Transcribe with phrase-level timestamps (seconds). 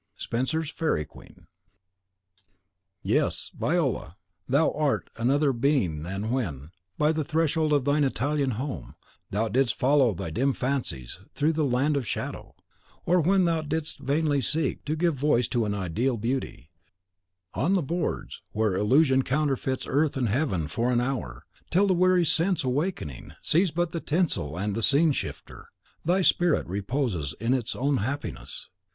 [0.17, 1.45] Spenser's "Faerie Queene," book i.
[1.45, 2.39] canto i.
[2.39, 2.41] st.
[2.41, 2.99] x.
[3.03, 4.15] Yes, Viola,
[4.49, 8.95] thou art another being than when, by the threshold of thy Italian home,
[9.29, 12.55] thou didst follow thy dim fancies through the Land of Shadow;
[13.05, 16.71] or when thou didst vainly seek to give voice to an ideal beauty,
[17.53, 22.25] on the boards where illusion counterfeits earth and heaven for an hour, till the weary
[22.25, 25.67] sense, awaking, sees but the tinsel and the scene shifter.
[26.03, 28.67] Thy spirit reposes in its own happiness.